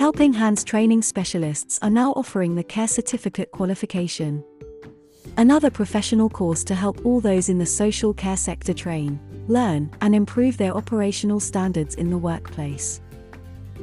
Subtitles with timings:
[0.00, 4.42] Helping Hands training specialists are now offering the Care Certificate qualification.
[5.36, 10.14] Another professional course to help all those in the social care sector train, learn, and
[10.14, 13.02] improve their operational standards in the workplace.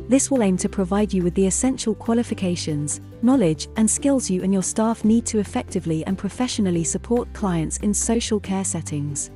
[0.10, 4.52] This will aim to provide you with the essential qualifications, knowledge, and skills you and
[4.52, 9.30] your staff need to effectively and professionally support clients in social care settings.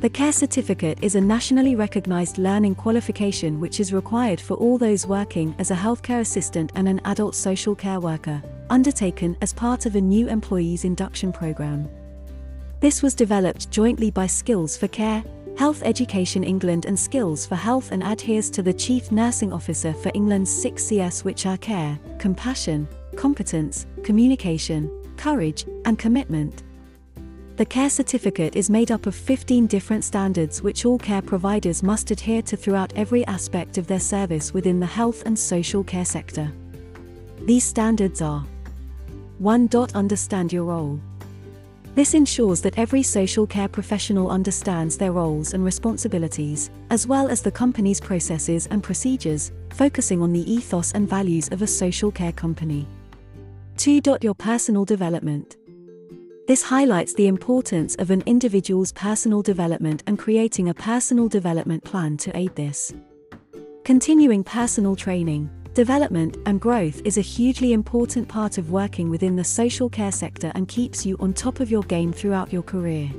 [0.00, 5.06] The Care Certificate is a nationally recognized learning qualification which is required for all those
[5.06, 9.96] working as a healthcare assistant and an adult social care worker, undertaken as part of
[9.96, 11.88] a new employees induction program.
[12.78, 15.24] This was developed jointly by Skills for Care,
[15.56, 20.12] Health Education England and Skills for Health and adheres to the Chief Nursing Officer for
[20.14, 22.86] England's 6 CS which are care, compassion,
[23.16, 26.64] competence, communication, courage, and commitment.
[27.56, 32.10] The Care Certificate is made up of 15 different standards which all care providers must
[32.10, 36.52] adhere to throughout every aspect of their service within the health and social care sector.
[37.46, 38.44] These standards are
[39.38, 39.70] 1.
[39.94, 41.00] Understand your role.
[41.94, 47.40] This ensures that every social care professional understands their roles and responsibilities, as well as
[47.40, 52.32] the company's processes and procedures, focusing on the ethos and values of a social care
[52.32, 52.86] company.
[53.78, 54.02] 2.
[54.20, 55.56] Your personal development.
[56.46, 62.16] This highlights the importance of an individual's personal development and creating a personal development plan
[62.18, 62.94] to aid this.
[63.82, 69.42] Continuing personal training, development, and growth is a hugely important part of working within the
[69.42, 73.10] social care sector and keeps you on top of your game throughout your career.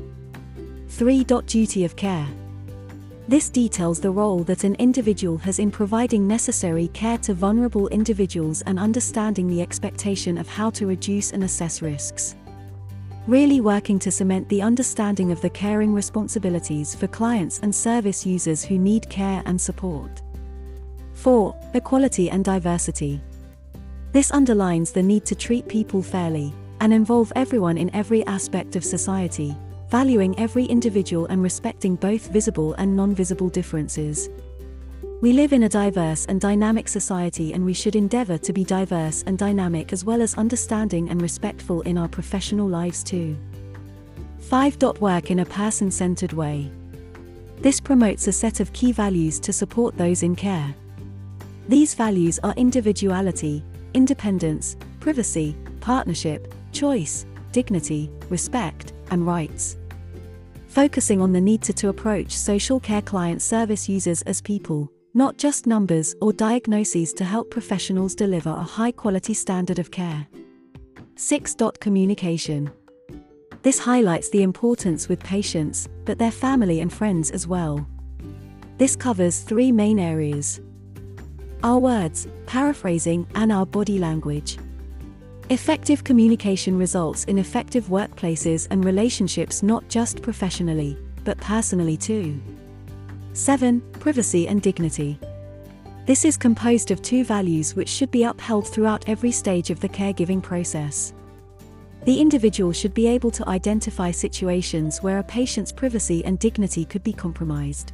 [0.88, 1.26] 3.
[1.26, 2.28] Duty of care.
[3.28, 8.62] This details the role that an individual has in providing necessary care to vulnerable individuals
[8.62, 12.38] and understanding the expectation of how to reduce and assess risks
[13.28, 18.64] really working to cement the understanding of the caring responsibilities for clients and service users
[18.64, 20.22] who need care and support.
[21.14, 21.54] 4.
[21.74, 23.22] Equality and diversity.
[24.14, 28.86] This underlines the need to treat people fairly and involve everyone in every aspect of
[28.86, 29.56] society,
[29.90, 34.30] valuing every individual and respecting both visible and non visible differences.
[35.20, 39.24] We live in a diverse and dynamic society and we should endeavor to be diverse
[39.26, 43.36] and dynamic as well as understanding and respectful in our professional lives too.
[44.42, 44.78] 5.
[45.02, 46.70] Work in a person centered way.
[47.62, 50.76] This promotes a set of key values to support those in care.
[51.68, 53.64] These values are individuality,
[53.96, 59.78] independence, privacy, partnership, choice, dignity, respect, and rights.
[60.68, 65.36] Focusing on the need to, to approach social care client service users as people, not
[65.36, 70.28] just numbers or diagnoses to help professionals deliver a high quality standard of care.
[71.16, 71.56] 6.
[71.80, 72.70] Communication.
[73.64, 77.84] This highlights the importance with patients, but their family and friends as well.
[78.78, 80.62] This covers three main areas
[81.64, 84.60] our words, paraphrasing, and our body language.
[85.50, 92.40] Effective communication results in effective workplaces and relationships not just professionally, but personally too.
[93.38, 93.82] 7.
[94.00, 95.20] Privacy and dignity.
[96.08, 99.88] This is composed of two values which should be upheld throughout every stage of the
[99.88, 101.14] caregiving process.
[102.06, 107.04] The individual should be able to identify situations where a patient's privacy and dignity could
[107.04, 107.94] be compromised.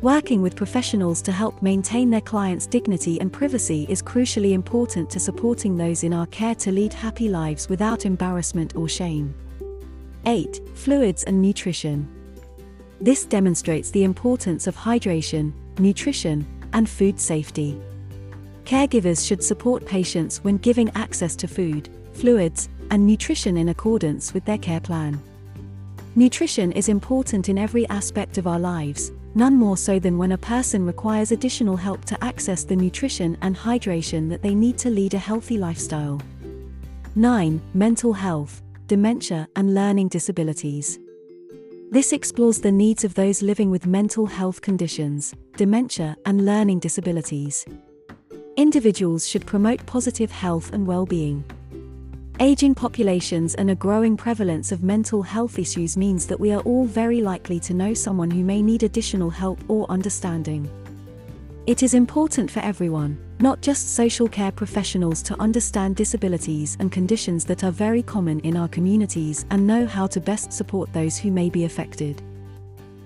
[0.00, 5.20] Working with professionals to help maintain their clients' dignity and privacy is crucially important to
[5.20, 9.34] supporting those in our care to lead happy lives without embarrassment or shame.
[10.24, 10.62] 8.
[10.72, 12.15] Fluids and nutrition.
[13.00, 17.78] This demonstrates the importance of hydration, nutrition, and food safety.
[18.64, 24.44] Caregivers should support patients when giving access to food, fluids, and nutrition in accordance with
[24.44, 25.20] their care plan.
[26.14, 30.38] Nutrition is important in every aspect of our lives, none more so than when a
[30.38, 35.12] person requires additional help to access the nutrition and hydration that they need to lead
[35.12, 36.20] a healthy lifestyle.
[37.14, 37.60] 9.
[37.74, 40.98] Mental health, dementia, and learning disabilities.
[41.90, 47.64] This explores the needs of those living with mental health conditions, dementia, and learning disabilities.
[48.56, 51.44] Individuals should promote positive health and well being.
[52.40, 56.86] Aging populations and a growing prevalence of mental health issues means that we are all
[56.86, 60.68] very likely to know someone who may need additional help or understanding.
[61.66, 67.44] It is important for everyone, not just social care professionals, to understand disabilities and conditions
[67.44, 71.30] that are very common in our communities and know how to best support those who
[71.30, 72.22] may be affected.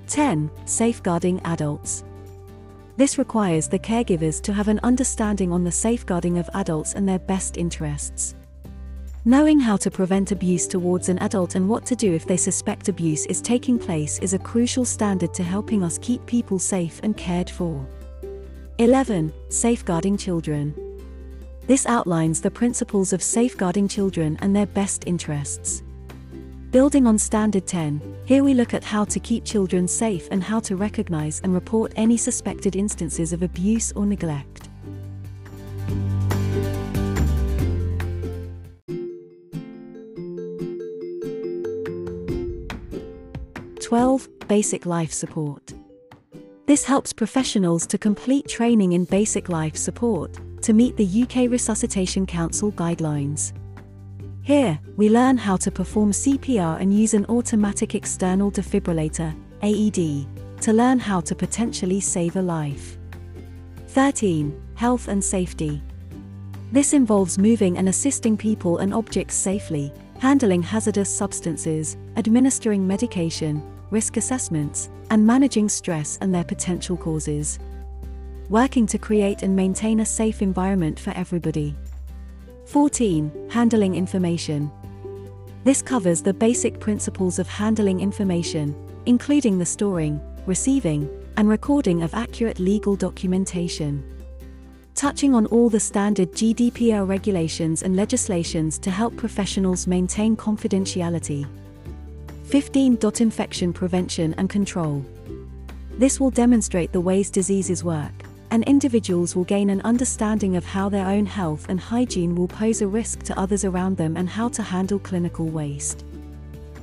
[0.07, 0.51] 10.
[0.65, 2.05] Safeguarding adults.
[2.97, 7.19] This requires the caregivers to have an understanding on the safeguarding of adults and their
[7.19, 8.35] best interests.
[9.25, 12.89] Knowing how to prevent abuse towards an adult and what to do if they suspect
[12.89, 17.17] abuse is taking place is a crucial standard to helping us keep people safe and
[17.17, 17.87] cared for.
[18.81, 19.31] 11.
[19.51, 20.75] Safeguarding children.
[21.67, 25.83] This outlines the principles of safeguarding children and their best interests.
[26.71, 30.61] Building on Standard 10, here we look at how to keep children safe and how
[30.61, 34.71] to recognize and report any suspected instances of abuse or neglect.
[43.79, 45.75] Twelve Basic life support.
[46.71, 52.25] This helps professionals to complete training in basic life support to meet the UK Resuscitation
[52.27, 53.53] Council guidelines.
[54.43, 60.73] Here, we learn how to perform CPR and use an automatic external defibrillator, AED, to
[60.73, 62.99] learn how to potentially save a life.
[63.89, 64.55] 13.
[64.77, 65.83] Health and safety.
[66.71, 74.17] This involves moving and assisting people and objects safely, handling hazardous substances, administering medication, risk
[74.17, 77.59] assessments, and managing stress and their potential causes.
[78.49, 81.75] Working to create and maintain a safe environment for everybody.
[82.67, 83.49] 14.
[83.51, 84.71] Handling information.
[85.65, 88.75] This covers the basic principles of handling information,
[89.07, 94.05] including the storing, receiving, and recording of accurate legal documentation.
[94.95, 101.47] Touching on all the standard GDPR regulations and legislations to help professionals maintain confidentiality.
[102.51, 102.99] 15.
[103.21, 105.05] Infection prevention and control.
[105.99, 108.13] This will demonstrate the ways diseases work
[108.51, 112.83] and individuals will gain an understanding of how their own health and hygiene will pose
[112.83, 116.05] a risk to others around them and how to handle clinical waste.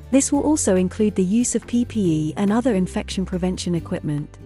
[0.09, 4.37] This will also include the use of PPE and other infection prevention equipment.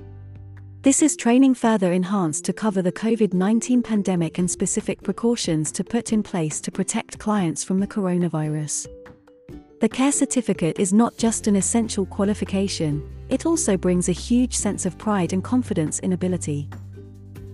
[0.82, 5.84] This is training further enhanced to cover the COVID 19 pandemic and specific precautions to
[5.84, 8.88] put in place to protect clients from the coronavirus.
[9.82, 14.86] The care certificate is not just an essential qualification, it also brings a huge sense
[14.86, 16.70] of pride and confidence in ability.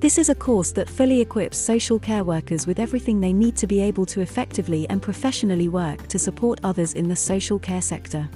[0.01, 3.65] This is a course that fully equips social care workers with everything they need to
[3.65, 8.29] be able to effectively and professionally work to support others in the social care sector.